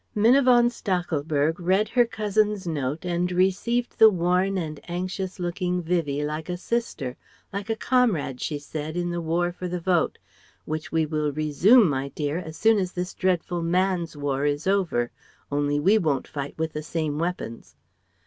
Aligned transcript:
Minna 0.15 0.41
von 0.41 0.69
Stachelberg 0.71 1.59
read 1.59 1.87
her 1.89 2.05
cousin's 2.07 2.65
note 2.65 3.05
and 3.05 3.31
received 3.31 3.99
the 3.99 4.09
worn 4.09 4.57
and 4.57 4.79
anxious 4.87 5.39
looking 5.39 5.83
Vivie 5.83 6.25
like 6.25 6.49
a 6.49 6.57
sister... 6.57 7.15
like 7.53 7.69
a 7.69 7.75
comrade, 7.75 8.41
she 8.41 8.57
said, 8.57 8.97
in 8.97 9.11
the 9.11 9.21
War 9.21 9.51
for 9.51 9.67
the 9.67 9.79
Vote... 9.79 10.17
"which 10.65 10.91
we 10.91 11.05
will 11.05 11.31
resume, 11.31 11.87
my 11.87 12.07
dear, 12.15 12.39
as 12.39 12.57
soon 12.57 12.79
as 12.79 12.93
this 12.93 13.13
dreadful 13.13 13.61
Man's 13.61 14.17
war 14.17 14.43
is 14.43 14.65
over, 14.65 15.11
only 15.51 15.79
we 15.79 15.99
won't 15.99 16.27
fight 16.27 16.57
with 16.57 16.73
the 16.73 16.81
same 16.81 17.19
weapons." 17.19 17.75